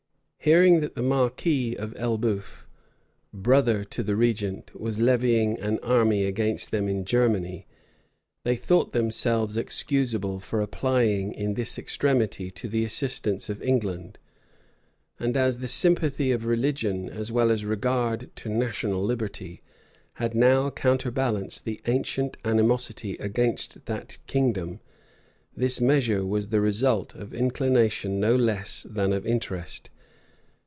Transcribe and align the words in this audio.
Hearing 0.43 0.79
that 0.79 0.95
the 0.95 1.03
marquis 1.03 1.75
of 1.75 1.95
Elbeuf, 1.95 2.67
brother 3.31 3.83
to 3.83 4.01
the 4.01 4.15
regent, 4.15 4.71
was 4.73 4.97
levying 4.97 5.59
an 5.59 5.77
army 5.83 6.25
against 6.25 6.71
them 6.71 6.87
in 6.89 7.05
Germany, 7.05 7.67
they 8.43 8.55
thought 8.55 8.91
themselves 8.91 9.55
excusable 9.55 10.39
for 10.39 10.59
applying, 10.59 11.31
in 11.31 11.53
this 11.53 11.77
extremity, 11.77 12.49
to 12.49 12.67
the 12.67 12.83
assistance 12.83 13.49
of 13.49 13.61
England; 13.61 14.17
and 15.19 15.37
as 15.37 15.59
the 15.59 15.67
sympathy 15.67 16.31
of 16.31 16.43
religion, 16.47 17.07
as 17.07 17.31
well 17.31 17.51
as 17.51 17.63
regard 17.63 18.31
to 18.37 18.49
national 18.49 19.03
liberty, 19.03 19.61
had 20.13 20.33
now 20.33 20.71
counterbalanced 20.71 21.65
the 21.65 21.81
ancient 21.85 22.35
animosity 22.43 23.15
against 23.17 23.85
that 23.85 24.17
kingdom, 24.25 24.79
this 25.55 25.79
measure 25.79 26.25
was 26.25 26.47
the 26.47 26.61
result 26.61 27.13
of 27.13 27.31
inclination 27.31 28.19
no 28.19 28.35
less 28.35 28.87
than 28.89 29.13
of 29.13 29.27
interest. 29.27 29.91